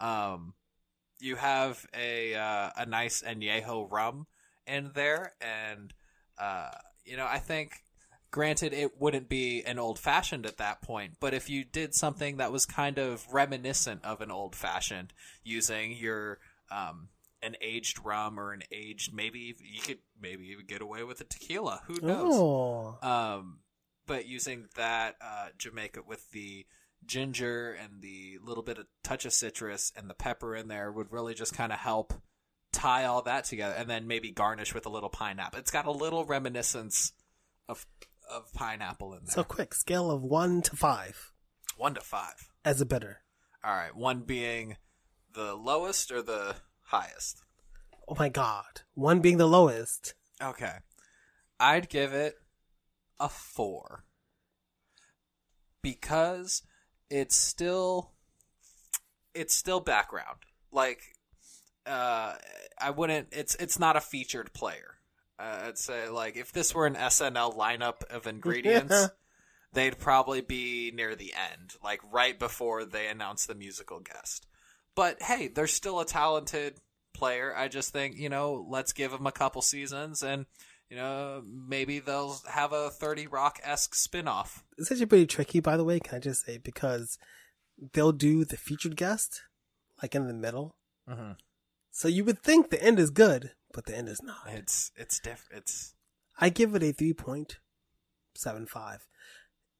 Um, 0.00 0.54
you 1.20 1.36
have 1.36 1.86
a 1.94 2.34
uh, 2.34 2.70
a 2.76 2.86
nice 2.86 3.22
añejo 3.22 3.90
rum 3.90 4.26
in 4.66 4.90
there, 4.94 5.32
and 5.40 5.92
uh, 6.38 6.70
you 7.04 7.16
know 7.16 7.26
I 7.26 7.38
think. 7.38 7.72
Granted, 8.36 8.74
it 8.74 9.00
wouldn't 9.00 9.30
be 9.30 9.62
an 9.62 9.78
old 9.78 9.98
fashioned 9.98 10.44
at 10.44 10.58
that 10.58 10.82
point, 10.82 11.14
but 11.20 11.32
if 11.32 11.48
you 11.48 11.64
did 11.64 11.94
something 11.94 12.36
that 12.36 12.52
was 12.52 12.66
kind 12.66 12.98
of 12.98 13.26
reminiscent 13.32 14.04
of 14.04 14.20
an 14.20 14.30
old 14.30 14.54
fashioned, 14.54 15.14
using 15.42 15.96
your 15.96 16.38
um, 16.70 17.08
an 17.40 17.56
aged 17.62 18.04
rum 18.04 18.38
or 18.38 18.52
an 18.52 18.62
aged 18.70 19.14
maybe 19.14 19.54
you 19.58 19.80
could 19.80 20.00
maybe 20.20 20.48
even 20.48 20.66
get 20.66 20.82
away 20.82 21.02
with 21.02 21.18
a 21.22 21.24
tequila. 21.24 21.80
Who 21.86 21.98
knows? 22.02 22.34
Oh, 22.34 22.98
Um, 23.00 23.60
but 24.06 24.26
using 24.26 24.66
that 24.76 25.16
uh, 25.22 25.46
Jamaica 25.56 26.00
with 26.06 26.30
the 26.32 26.66
ginger 27.06 27.72
and 27.72 28.02
the 28.02 28.36
little 28.44 28.62
bit 28.62 28.76
of 28.76 28.84
touch 29.02 29.24
of 29.24 29.32
citrus 29.32 29.94
and 29.96 30.10
the 30.10 30.14
pepper 30.14 30.54
in 30.54 30.68
there 30.68 30.92
would 30.92 31.10
really 31.10 31.32
just 31.32 31.54
kind 31.54 31.72
of 31.72 31.78
help 31.78 32.12
tie 32.70 33.06
all 33.06 33.22
that 33.22 33.46
together, 33.46 33.74
and 33.78 33.88
then 33.88 34.06
maybe 34.06 34.30
garnish 34.30 34.74
with 34.74 34.84
a 34.84 34.90
little 34.90 35.08
pineapple. 35.08 35.58
It's 35.58 35.70
got 35.70 35.86
a 35.86 35.90
little 35.90 36.26
reminiscence 36.26 37.14
of 37.66 37.86
of 38.30 38.52
pineapple 38.52 39.12
in 39.14 39.20
there. 39.24 39.32
so 39.34 39.44
quick 39.44 39.74
scale 39.74 40.10
of 40.10 40.22
one 40.22 40.62
to 40.62 40.76
five 40.76 41.32
one 41.76 41.94
to 41.94 42.00
five. 42.00 42.48
as 42.64 42.80
a 42.80 42.86
bitter. 42.86 43.20
All 43.64 43.74
right, 43.74 43.94
one 43.94 44.20
being 44.20 44.76
the 45.32 45.54
lowest 45.54 46.10
or 46.10 46.22
the 46.22 46.56
highest. 46.84 47.42
Oh 48.08 48.14
my 48.18 48.28
god, 48.28 48.82
one 48.94 49.20
being 49.20 49.36
the 49.38 49.48
lowest. 49.48 50.14
Okay. 50.42 50.72
I'd 51.58 51.88
give 51.88 52.12
it 52.12 52.36
a 53.18 53.28
four. 53.28 54.04
Because 55.82 56.62
it's 57.10 57.36
still 57.36 58.12
it's 59.34 59.54
still 59.54 59.80
background. 59.80 60.38
Like 60.72 61.00
uh 61.86 62.34
I 62.78 62.90
wouldn't 62.90 63.28
it's 63.32 63.54
it's 63.56 63.78
not 63.78 63.96
a 63.96 64.00
featured 64.00 64.52
player. 64.52 64.95
Uh, 65.38 65.64
I'd 65.66 65.78
say 65.78 66.08
like 66.08 66.36
if 66.36 66.52
this 66.52 66.74
were 66.74 66.86
an 66.86 66.94
SNL 66.94 67.56
lineup 67.56 68.04
of 68.10 68.26
ingredients, 68.26 69.08
they'd 69.72 69.98
probably 69.98 70.40
be 70.40 70.90
near 70.94 71.14
the 71.14 71.34
end, 71.52 71.74
like 71.84 72.00
right 72.10 72.38
before 72.38 72.84
they 72.84 73.08
announce 73.08 73.46
the 73.46 73.54
musical 73.54 74.00
guest. 74.00 74.46
but 74.94 75.20
hey, 75.22 75.48
they're 75.48 75.66
still 75.66 76.00
a 76.00 76.06
talented 76.06 76.78
player. 77.14 77.54
I 77.56 77.68
just 77.68 77.92
think 77.92 78.16
you 78.16 78.28
know, 78.28 78.66
let's 78.68 78.92
give 78.92 79.10
them 79.10 79.26
a 79.26 79.32
couple 79.32 79.60
seasons, 79.62 80.22
and 80.22 80.46
you 80.88 80.96
know, 80.96 81.42
maybe 81.46 81.98
they'll 81.98 82.38
have 82.50 82.72
a 82.72 82.88
Thirty 82.90 83.26
Rock 83.26 83.58
esque 83.62 83.94
spin 83.94 84.28
off. 84.28 84.64
It's 84.78 84.90
actually 84.90 85.06
pretty 85.06 85.26
tricky, 85.26 85.60
by 85.60 85.76
the 85.76 85.84
way. 85.84 86.00
Can 86.00 86.16
I 86.16 86.20
just 86.20 86.46
say 86.46 86.58
because 86.58 87.18
they'll 87.92 88.12
do 88.12 88.44
the 88.46 88.56
featured 88.56 88.96
guest 88.96 89.42
like 90.02 90.14
in 90.14 90.26
the 90.28 90.34
middle, 90.34 90.76
Mm-hmm. 91.08 91.32
so 91.90 92.08
you 92.08 92.24
would 92.24 92.42
think 92.42 92.70
the 92.70 92.82
end 92.82 92.98
is 92.98 93.10
good, 93.10 93.52
but 93.76 93.84
the 93.84 93.96
end 93.96 94.08
is 94.08 94.22
not. 94.22 94.48
It's 94.48 94.90
it's 94.96 95.20
different. 95.20 95.62
It's 95.62 95.94
I 96.40 96.48
give 96.48 96.74
it 96.74 96.82
a 96.82 96.92
three 96.92 97.12
point 97.12 97.58
seven 98.34 98.66
five. 98.66 99.06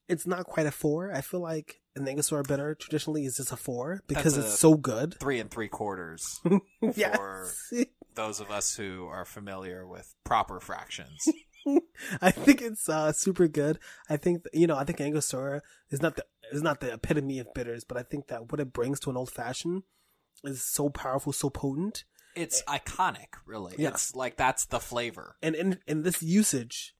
It's 0.06 0.26
not 0.26 0.44
quite 0.44 0.66
a 0.66 0.70
four. 0.70 1.10
I 1.12 1.22
feel 1.22 1.40
like 1.40 1.80
an 1.96 2.06
Angostura 2.06 2.44
bitter 2.46 2.74
traditionally 2.76 3.24
is 3.24 3.38
just 3.38 3.50
a 3.52 3.56
four 3.56 4.02
because 4.06 4.36
That's 4.36 4.48
it's 4.48 4.58
so 4.58 4.74
good. 4.74 5.18
three 5.18 5.40
and 5.40 5.50
three 5.50 5.66
quarters. 5.66 6.40
yes. 6.94 7.72
Those 8.14 8.38
of 8.38 8.50
us 8.50 8.76
who 8.76 9.06
are 9.06 9.24
familiar 9.24 9.86
with 9.86 10.14
proper 10.22 10.60
fractions. 10.60 11.26
I 12.20 12.30
think 12.30 12.60
it's 12.62 12.88
uh, 12.88 13.12
super 13.12 13.48
good. 13.48 13.78
I 14.10 14.18
think 14.18 14.44
you 14.52 14.66
know. 14.66 14.76
I 14.76 14.84
think 14.84 15.00
Angostura 15.00 15.62
is 15.90 16.02
not 16.02 16.16
the 16.16 16.26
is 16.52 16.62
not 16.62 16.80
the 16.80 16.92
epitome 16.92 17.38
of 17.38 17.54
bitters, 17.54 17.82
but 17.82 17.96
I 17.96 18.02
think 18.02 18.28
that 18.28 18.52
what 18.52 18.60
it 18.60 18.74
brings 18.74 19.00
to 19.00 19.10
an 19.10 19.16
old 19.16 19.30
fashioned 19.30 19.84
is 20.44 20.62
so 20.62 20.90
powerful, 20.90 21.32
so 21.32 21.48
potent, 21.48 22.04
It's 22.36 22.62
iconic, 22.68 23.28
really. 23.46 23.74
Yeah. 23.78 23.88
It's 23.90 24.14
like 24.14 24.36
that's 24.36 24.66
the 24.66 24.78
flavor. 24.80 25.36
and 25.42 25.54
in 25.54 25.78
in 25.86 26.02
this 26.02 26.22
usage, 26.22 26.94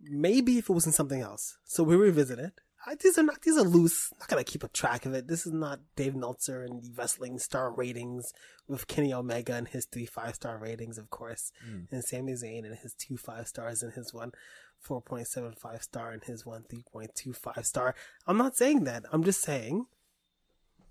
maybe 0.00 0.58
if 0.58 0.68
it 0.68 0.72
was 0.72 0.86
in 0.86 0.92
something 0.92 1.20
else. 1.20 1.58
So 1.64 1.82
we 1.82 1.96
revisit 1.96 2.38
it. 2.38 2.60
I, 2.84 2.96
these 2.96 3.16
are 3.16 3.22
not 3.22 3.42
these 3.42 3.56
are 3.56 3.62
loose. 3.62 4.10
I'm 4.12 4.18
not 4.20 4.28
gonna 4.28 4.44
keep 4.44 4.64
a 4.64 4.68
track 4.68 5.06
of 5.06 5.14
it. 5.14 5.28
This 5.28 5.46
is 5.46 5.52
not 5.52 5.80
Dave 5.94 6.16
Meltzer 6.16 6.62
and 6.62 6.82
the 6.82 6.90
wrestling 6.96 7.38
star 7.38 7.72
ratings 7.72 8.32
with 8.66 8.88
Kenny 8.88 9.14
Omega 9.14 9.54
and 9.54 9.68
his 9.68 9.86
three 9.86 10.06
five 10.06 10.34
star 10.34 10.58
ratings, 10.58 10.98
of 10.98 11.08
course, 11.08 11.52
Mm. 11.64 11.86
and 11.92 12.02
Sami 12.04 12.32
Zayn 12.32 12.64
and 12.66 12.76
his 12.76 12.94
two 12.94 13.16
five 13.16 13.46
stars 13.46 13.82
and 13.84 13.92
his 13.92 14.12
one 14.12 14.32
four 14.80 15.00
point 15.00 15.28
seven 15.28 15.52
five 15.54 15.82
star 15.84 16.10
and 16.10 16.24
his 16.24 16.44
one 16.44 16.64
three 16.68 16.82
point 16.92 17.14
two 17.14 17.32
five 17.32 17.64
star. 17.64 17.94
I'm 18.26 18.36
not 18.36 18.56
saying 18.56 18.82
that. 18.84 19.04
I'm 19.12 19.22
just 19.22 19.42
saying 19.42 19.86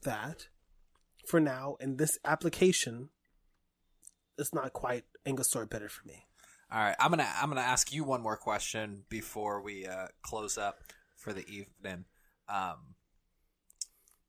that 0.03 0.47
for 1.27 1.39
now 1.41 1.75
in 1.81 1.97
this 1.97 2.17
application, 2.23 3.09
it's 4.37 4.53
not 4.53 4.73
quite 4.73 5.03
Angostura 5.25 5.67
bitter 5.67 5.89
for 5.89 6.07
me. 6.07 6.25
All 6.71 6.79
right, 6.79 6.95
I'm 6.99 7.09
gonna 7.09 7.27
I'm 7.41 7.49
gonna 7.49 7.61
ask 7.61 7.91
you 7.91 8.03
one 8.03 8.21
more 8.21 8.37
question 8.37 9.03
before 9.09 9.61
we 9.61 9.85
uh, 9.85 10.07
close 10.21 10.57
up 10.57 10.79
for 11.17 11.33
the 11.33 11.45
evening. 11.47 12.05
Um, 12.47 12.95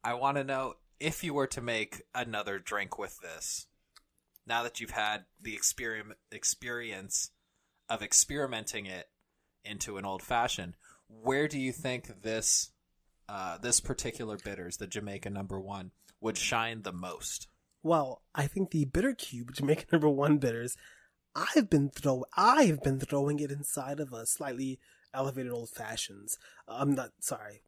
I 0.02 0.14
want 0.14 0.36
to 0.38 0.44
know 0.44 0.74
if 0.98 1.22
you 1.22 1.34
were 1.34 1.46
to 1.48 1.60
make 1.60 2.02
another 2.14 2.58
drink 2.58 2.98
with 2.98 3.18
this. 3.20 3.66
Now 4.44 4.64
that 4.64 4.80
you've 4.80 4.90
had 4.90 5.24
the 5.40 5.54
experiment 5.54 6.18
experience 6.32 7.30
of 7.88 8.02
experimenting 8.02 8.86
it 8.86 9.08
into 9.64 9.96
an 9.96 10.04
old 10.04 10.22
fashioned, 10.22 10.74
where 11.08 11.46
do 11.46 11.60
you 11.60 11.70
think 11.70 12.22
this 12.22 12.70
uh, 13.28 13.58
this 13.58 13.78
particular 13.78 14.36
bitters, 14.36 14.78
the 14.78 14.88
Jamaica 14.88 15.30
Number 15.30 15.60
One, 15.60 15.92
would 16.20 16.36
shine 16.36 16.82
the 16.82 16.92
most? 16.92 17.46
Well, 17.82 18.22
I 18.34 18.46
think 18.46 18.70
the 18.70 18.84
bitter 18.84 19.14
cube, 19.14 19.52
Jamaican 19.54 19.88
number 19.92 20.08
one 20.08 20.38
bitters, 20.38 20.76
I've 21.34 21.70
been 21.70 21.90
throw 21.90 22.24
I've 22.36 22.82
been 22.82 23.00
throwing 23.00 23.40
it 23.40 23.50
inside 23.50 24.00
of 24.00 24.12
a 24.12 24.26
slightly 24.26 24.78
elevated 25.14 25.52
old 25.52 25.70
fashions. 25.70 26.38
I'm 26.68 26.94
not 26.94 27.10
sorry. 27.20 27.62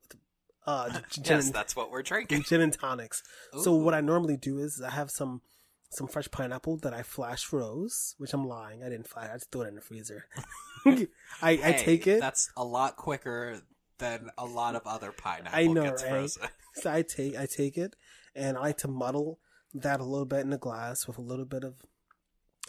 Uh, 0.66 1.00
gin, 1.10 1.24
yes, 1.24 1.50
that's 1.50 1.74
what 1.76 1.90
we're 1.90 2.02
drinking. 2.02 2.42
gin 2.42 2.60
and 2.60 2.72
tonics. 2.72 3.22
So 3.62 3.74
what 3.74 3.94
I 3.94 4.00
normally 4.00 4.36
do 4.36 4.58
is 4.58 4.80
I 4.80 4.90
have 4.90 5.10
some 5.10 5.42
some 5.90 6.08
fresh 6.08 6.28
pineapple 6.30 6.78
that 6.78 6.92
I 6.92 7.02
flash 7.02 7.44
froze, 7.44 8.14
which 8.18 8.34
I'm 8.34 8.46
lying. 8.46 8.82
I 8.82 8.88
didn't 8.88 9.08
flash. 9.08 9.30
I 9.30 9.34
just 9.34 9.50
threw 9.50 9.62
it 9.62 9.68
in 9.68 9.76
the 9.76 9.80
freezer. 9.80 10.26
I 10.86 11.06
I 11.42 11.72
take 11.78 12.06
it. 12.06 12.20
That's 12.20 12.50
a 12.56 12.64
lot 12.64 12.96
quicker 12.96 13.62
than 13.98 14.30
a 14.36 14.44
lot 14.44 14.74
of 14.74 14.82
other 14.86 15.12
pineapple 15.12 15.58
I 15.58 15.66
know, 15.66 15.84
gets 15.84 16.02
right? 16.02 16.10
frozen. 16.10 16.42
So 16.74 16.92
I 16.92 17.02
take 17.02 17.36
I 17.36 17.46
take 17.46 17.78
it 17.78 17.94
and 18.34 18.56
I 18.56 18.60
like 18.60 18.78
to 18.78 18.88
muddle 18.88 19.38
that 19.74 20.00
a 20.00 20.04
little 20.04 20.26
bit 20.26 20.40
in 20.40 20.52
a 20.52 20.58
glass 20.58 21.06
with 21.06 21.18
a 21.18 21.22
little 21.22 21.44
bit 21.44 21.64
of 21.64 21.74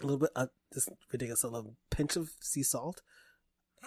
a 0.02 0.04
little 0.06 0.18
bit 0.18 0.30
uh, 0.36 0.46
this 0.72 0.88
ridiculous 1.12 1.42
a 1.44 1.48
little 1.48 1.76
pinch 1.90 2.16
of 2.16 2.30
sea 2.40 2.62
salt, 2.62 3.02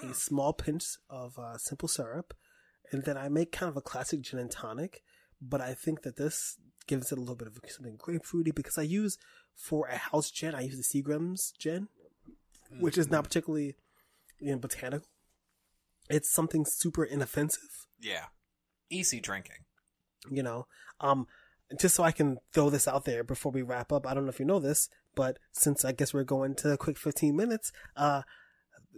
a 0.02 0.14
small 0.14 0.54
pinch 0.54 0.86
of 1.10 1.38
uh, 1.38 1.58
simple 1.58 1.88
syrup, 1.88 2.34
and 2.92 3.04
then 3.04 3.18
I 3.18 3.30
make 3.30 3.52
kind 3.52 3.70
of 3.70 3.78
a 3.78 3.82
classic 3.82 4.22
gin 4.22 4.40
and 4.40 4.50
tonic. 4.50 5.04
But 5.42 5.62
I 5.62 5.74
think 5.74 6.02
that 6.02 6.18
this 6.18 6.58
gives 6.88 7.12
it 7.12 7.18
a 7.18 7.22
little 7.22 7.36
bit 7.36 7.48
of 7.48 7.58
something 7.70 7.98
grapefruity 7.98 8.54
because 8.54 8.78
I 8.78 8.82
use 8.82 9.18
for 9.56 9.88
a 9.88 9.98
house 9.98 10.32
gin 10.32 10.56
I 10.56 10.62
use 10.62 10.78
the 10.78 11.04
Seagram's 11.04 11.54
gin, 11.58 11.88
which 12.80 12.98
is 12.98 13.10
not 13.10 13.24
particularly 13.26 13.76
you 14.40 14.52
know, 14.52 14.58
botanical. 14.58 15.08
It's 16.10 16.32
something 16.34 16.66
super 16.66 17.04
inoffensive 17.04 17.86
Yeah. 18.02 18.26
Easy 18.90 19.20
drinking. 19.20 19.66
you 20.30 20.44
know 20.44 20.66
um 21.00 21.28
just 21.78 21.96
so 21.96 22.04
i 22.04 22.12
can 22.12 22.38
throw 22.54 22.70
this 22.70 22.88
out 22.88 23.06
there 23.06 23.24
before 23.24 23.52
we 23.52 23.62
wrap 23.62 23.92
up 23.92 24.08
i 24.08 24.14
don't 24.14 24.24
know 24.24 24.30
if 24.30 24.40
you 24.40 24.46
know 24.46 24.60
this 24.60 24.90
but 25.16 25.38
since 25.52 25.84
i 25.84 25.92
guess 25.92 26.14
we're 26.14 26.24
going 26.24 26.56
to 26.56 26.72
a 26.72 26.78
quick 26.78 26.98
15 26.98 27.36
minutes 27.36 27.72
uh 27.96 28.22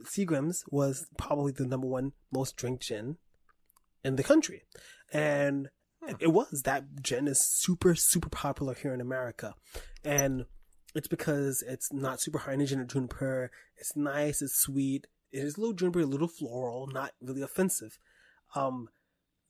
seagram's 0.03 0.63
was 0.69 1.07
probably 1.17 1.51
the 1.51 1.65
number 1.65 1.87
one 1.87 2.13
most 2.31 2.55
drink 2.55 2.81
gin 2.81 3.17
in 4.03 4.15
the 4.15 4.23
country. 4.23 4.63
And 5.13 5.69
it 6.19 6.33
was. 6.33 6.63
That 6.63 7.01
gin 7.01 7.27
is 7.27 7.41
super 7.41 7.95
super 7.95 8.29
popular 8.29 8.73
here 8.73 8.93
in 8.93 9.01
america. 9.01 9.53
And 10.03 10.45
it's 10.95 11.07
because 11.07 11.63
it's 11.67 11.93
not 11.93 12.21
super 12.21 12.39
high 12.39 12.53
in 12.53 12.65
gin 12.65 12.79
or 12.79 12.85
juniper. 12.85 13.51
It's 13.77 13.95
nice 13.95 14.41
it's 14.41 14.55
sweet. 14.55 15.07
It 15.31 15.39
is 15.39 15.57
a 15.57 15.61
little 15.61 15.75
juniper 15.75 15.99
a 15.99 16.05
little 16.05 16.27
floral 16.27 16.87
not 16.87 17.11
really 17.21 17.41
offensive. 17.41 17.97
Um 18.55 18.89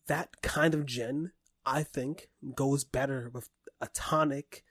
that 0.07 0.41
kind 0.41 0.73
of 0.73 0.85
gin, 0.85 1.31
I 1.65 1.83
think, 1.83 2.29
goes 2.55 2.83
better 2.83 3.29
with 3.33 3.49
a 3.79 3.87
tonic 3.93 4.63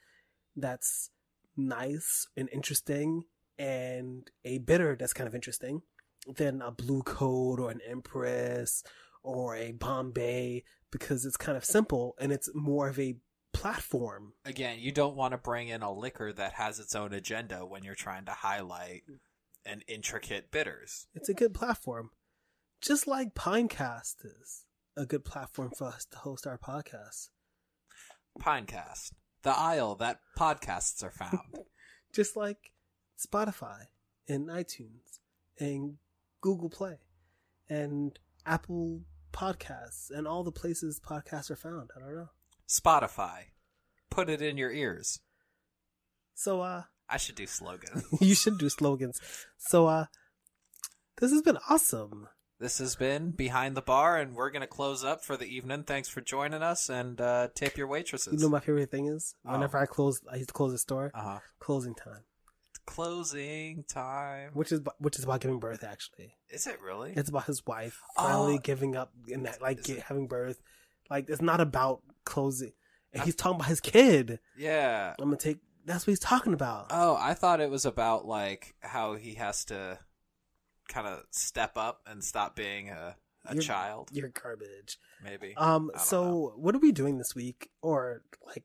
that's 0.57 1.11
nice 1.57 2.27
and 2.37 2.49
interesting 2.53 3.25
and 3.59 4.31
a 4.45 4.59
bitter 4.59 4.97
that's 4.99 5.13
kind 5.13 5.29
of 5.29 5.35
interesting 5.35 5.83
than 6.27 6.63
a 6.63 6.71
blue 6.71 7.03
coat 7.03 7.59
or 7.61 7.71
an 7.71 7.81
empress 7.87 8.83
or 9.23 9.55
a 9.55 9.73
bombay 9.73 10.65
because 10.91 11.25
it's 11.25 11.37
kind 11.37 11.57
of 11.57 11.65
simple 11.65 12.15
and 12.19 12.33
it's 12.33 12.51
more 12.55 12.89
of 12.89 12.99
a 12.99 13.17
platform. 13.53 14.33
Again, 14.45 14.79
you 14.81 14.93
don't 14.93 15.17
want 15.17 15.33
to 15.33 15.39
bring 15.39 15.69
in 15.69 15.83
a 15.83 15.93
liquor 15.93 16.33
that 16.33 16.55
has 16.55 16.79
its 16.79 16.95
own 16.95 17.13
agenda 17.13 17.67
when 17.67 17.83
you're 17.83 17.95
trying 17.95 18.25
to 18.27 18.33
highlight 18.33 19.03
mm. 19.11 19.19
an 19.67 19.83
intricate 19.87 20.51
bitters. 20.51 21.07
it's 21.15 21.29
a 21.29 21.35
good 21.35 21.55
platform. 21.55 22.11
Just 22.81 23.07
like 23.07 23.35
pinecast 23.35 24.25
is 24.25 24.65
a 24.97 25.07
good 25.07 25.25
platform 25.25 25.71
for 25.77 25.87
us 25.87 26.05
to 26.07 26.19
host 26.19 26.47
our 26.47 26.59
podcast 26.59 27.29
Pinecast, 28.39 29.13
the 29.43 29.51
aisle 29.51 29.95
that 29.97 30.21
podcasts 30.39 31.03
are 31.03 31.11
found. 31.11 31.59
just 32.13 32.37
like 32.37 32.73
Spotify 33.19 33.85
and 34.29 34.49
iTunes 34.49 35.19
and 35.59 35.97
Google 36.41 36.71
Play 36.71 36.99
and 37.69 38.19
Apple 38.47 39.03
Podcasts 39.33 40.11
and 40.11 40.27
all 40.27 40.43
the 40.43 40.53
places 40.53 41.01
podcasts 41.01 41.51
are 41.51 41.57
found. 41.57 41.91
I 41.97 42.01
don't 42.01 42.15
know. 42.15 42.31
Spotify, 42.69 43.45
put 44.11 44.29
it 44.29 44.43
in 44.43 44.57
your 44.57 44.73
ears. 44.73 45.21
So 46.35 46.63
uh 46.63 46.85
I 47.09 47.17
should 47.17 47.35
do 47.35 47.47
slogans. 47.47 48.05
you 48.21 48.35
should 48.35 48.59
do 48.59 48.69
slogans. 48.69 49.21
So 49.59 49.87
uh 49.87 50.07
this 51.19 51.31
has 51.33 51.43
been 51.43 51.59
awesome. 51.69 52.29
This 52.61 52.77
has 52.79 52.95
been 52.95 53.31
Behind 53.31 53.75
the 53.75 53.81
Bar, 53.81 54.19
and 54.19 54.35
we're 54.35 54.51
going 54.51 54.61
to 54.61 54.67
close 54.67 55.03
up 55.03 55.25
for 55.25 55.35
the 55.35 55.47
evening. 55.47 55.83
Thanks 55.85 56.11
for 56.11 56.21
joining 56.21 56.63
us, 56.63 56.91
and 56.91 57.19
uh, 57.19 57.49
tip 57.55 57.79
your 57.79 57.87
waitresses. 57.87 58.35
You 58.35 58.39
know 58.39 58.51
my 58.51 58.61
favorite 58.61 58.91
thing 58.91 59.07
is 59.07 59.35
Oh. 59.47 59.53
whenever 59.53 59.79
I 59.79 59.87
close 59.87 60.21
I 60.31 60.37
used 60.37 60.49
to 60.51 60.53
close 60.53 60.73
the 60.73 60.79
store, 60.79 61.11
uh-huh. 61.15 61.39
closing 61.59 61.95
time. 61.95 62.25
Closing 62.85 63.85
time. 63.89 64.51
Which 64.53 64.73
is 64.73 64.81
which 64.99 65.19
is 65.19 65.25
about 65.25 65.41
giving 65.41 65.59
birth 65.59 65.83
actually. 65.85 66.35
Is 66.51 66.67
it 66.67 66.81
really? 66.83 67.15
It's 67.17 67.31
about 67.31 67.45
his 67.47 67.65
wife 67.67 68.03
finally 68.15 68.57
Oh. 68.57 68.59
giving 68.59 68.95
up 68.95 69.13
and 69.33 69.47
that 69.47 69.63
like 69.63 69.83
get, 69.83 70.01
having 70.01 70.27
birth. 70.27 70.61
Like 71.09 71.31
it's 71.31 71.41
not 71.43 71.61
about 71.63 72.03
closing. 72.25 72.73
And 73.15 73.23
he's 73.23 73.37
talking 73.37 73.57
about 73.57 73.69
his 73.69 73.81
kid. 73.81 74.39
yeah. 74.59 75.15
I'm 75.19 75.25
gonna 75.27 75.37
take. 75.39 75.59
That's 75.87 76.07
what 76.07 76.11
he's 76.13 76.19
talking 76.21 76.53
about. 76.53 76.89
Oh, 76.91 77.17
I 77.19 77.33
thought 77.33 77.61
it 77.61 77.71
was 77.71 77.87
about 77.87 78.27
like 78.27 78.75
how 78.81 79.15
he 79.15 79.35
has 79.37 79.65
to 79.67 79.99
kind 80.91 81.07
of 81.07 81.23
step 81.31 81.77
up 81.77 82.01
and 82.07 82.23
stop 82.23 82.55
being 82.55 82.91
a, 82.91 83.17
a 83.47 83.55
You're- 83.55 83.65
child. 83.65 84.11
You're 84.13 84.29
garbage. 84.29 84.99
Maybe. 85.25 85.55
Um. 85.57 85.91
So 85.99 86.53
what 86.57 86.75
are 86.75 86.79
we 86.81 86.93
doing 86.93 87.19
this 87.19 87.35
week? 87.35 87.71
Or 87.83 88.23
like, 88.47 88.65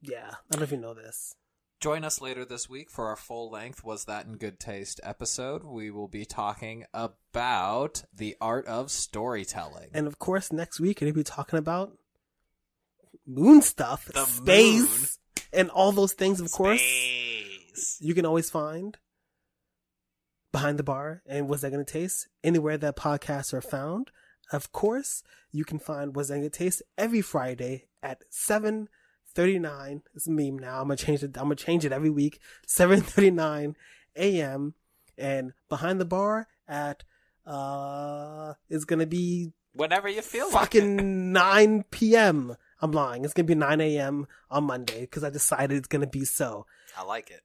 yeah, 0.00 0.30
I 0.30 0.36
don't 0.50 0.60
know 0.60 0.64
if 0.64 0.72
you 0.72 0.78
know 0.78 0.94
this. 0.94 1.36
Join 1.80 2.02
us 2.04 2.20
later 2.22 2.46
this 2.46 2.66
week 2.68 2.88
for 2.90 3.08
our 3.08 3.16
full 3.16 3.50
length 3.50 3.84
Was 3.84 4.06
That 4.06 4.24
in 4.24 4.36
Good 4.38 4.58
Taste 4.58 5.00
episode. 5.02 5.64
We 5.64 5.90
will 5.90 6.08
be 6.08 6.24
talking 6.24 6.84
about 6.94 8.04
the 8.16 8.36
art 8.40 8.66
of 8.66 8.90
storytelling. 8.90 9.90
And 9.92 10.06
of 10.06 10.18
course, 10.18 10.50
next 10.50 10.80
week 10.80 11.00
we'll 11.02 11.12
be 11.12 11.22
talking 11.22 11.58
about 11.58 11.92
moon 13.26 13.60
stuff, 13.60 14.06
The 14.14 14.24
space, 14.24 15.18
and 15.52 15.68
all 15.70 15.92
those 15.92 16.14
things, 16.14 16.40
of 16.40 16.50
course, 16.52 16.80
you 18.00 18.14
can 18.14 18.24
always 18.24 18.48
find 18.48 18.96
behind 20.54 20.78
the 20.78 20.84
bar 20.84 21.20
and 21.26 21.48
what's 21.48 21.62
that 21.62 21.72
gonna 21.72 21.84
taste 21.84 22.28
anywhere 22.44 22.78
that 22.78 22.94
podcasts 22.96 23.52
are 23.52 23.60
found. 23.60 24.12
Of 24.52 24.70
course, 24.70 25.24
you 25.50 25.64
can 25.64 25.80
find 25.80 26.14
what's 26.14 26.28
that 26.28 26.36
gonna 26.36 26.48
taste 26.48 26.80
every 26.96 27.22
Friday 27.22 27.88
at 28.04 28.22
seven 28.30 28.88
thirty 29.34 29.58
nine. 29.58 30.02
It's 30.14 30.28
a 30.28 30.30
meme 30.30 30.60
now. 30.60 30.80
I'm 30.80 30.84
gonna 30.84 30.96
change 30.96 31.24
it. 31.24 31.36
I'm 31.36 31.46
gonna 31.46 31.56
change 31.56 31.84
it 31.84 31.90
every 31.90 32.08
week. 32.08 32.40
Seven 32.68 33.00
thirty 33.00 33.32
nine 33.32 33.74
a.m. 34.14 34.74
and 35.18 35.54
behind 35.68 36.00
the 36.00 36.04
bar 36.04 36.46
at 36.68 37.02
uh 37.44 38.54
is 38.68 38.84
gonna 38.84 39.06
be 39.06 39.52
Whenever 39.74 40.08
you 40.08 40.22
feel 40.22 40.46
like 40.52 40.52
fucking 40.52 41.32
9 41.32 41.84
p.m. 41.90 42.56
I'm 42.80 42.92
lying. 42.92 43.24
It's 43.24 43.34
gonna 43.34 43.46
be 43.46 43.56
9 43.56 43.80
a.m. 43.80 44.28
on 44.52 44.62
Monday 44.64 45.00
because 45.00 45.24
I 45.24 45.30
decided 45.30 45.76
it's 45.76 45.88
gonna 45.88 46.06
be 46.06 46.24
so. 46.24 46.64
I 46.96 47.02
like 47.02 47.32
it. 47.32 47.40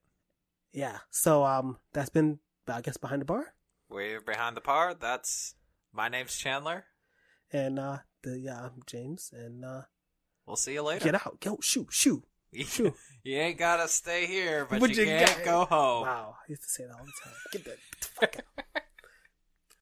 Yeah. 0.72 1.00
So 1.10 1.44
um, 1.44 1.80
that's 1.92 2.12
been 2.12 2.38
I 2.72 2.82
guess 2.82 2.98
behind 2.98 3.22
the 3.22 3.26
bar, 3.26 3.54
We're 3.90 4.22
behind 4.22 4.56
the 4.58 4.62
bar. 4.62 4.94
That's 4.94 5.56
my 5.94 6.08
name's 6.10 6.38
Chandler. 6.38 6.86
and 7.52 7.80
uh, 7.80 7.98
the 8.24 8.48
uh, 8.50 8.70
James 8.86 9.32
and 9.34 9.64
uh, 9.66 9.82
We'll 10.46 10.56
see 10.56 10.74
you 10.74 10.82
later. 10.84 11.06
get 11.06 11.16
out, 11.16 11.40
go 11.40 11.58
shoot, 11.62 11.88
shoot. 11.92 12.24
Shoot. 12.66 12.96
you 13.24 13.38
ain't 13.38 13.60
gotta 13.60 13.88
stay 13.88 14.26
here, 14.26 14.66
but, 14.68 14.80
But 14.80 14.96
you, 14.96 15.04
you 15.04 15.10
can't 15.10 15.46
got- 15.46 15.46
go 15.46 15.66
home. 15.76 16.02
Wow, 16.08 16.36
I 16.42 16.46
used 16.50 16.64
to 16.64 16.68
say 16.70 16.84
that 16.86 16.94
all 16.96 17.06
the 17.06 17.12
time. 17.24 17.34
Get 17.52 17.64
the, 17.64 17.70
get 17.70 18.02
the 18.02 18.08
fuck 18.08 18.36
out. 18.40 18.44